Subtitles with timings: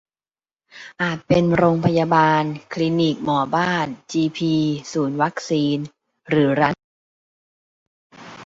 [1.01, 4.53] อาจเป็นโรงพยาบาล คลีนิกหมอบ้าน จีพี
[4.93, 5.77] ศูนย์วัคซีน
[6.29, 8.39] หรือร้านขายยา